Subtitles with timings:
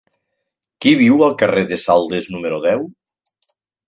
[0.85, 2.87] Qui viu al carrer de Saldes número deu?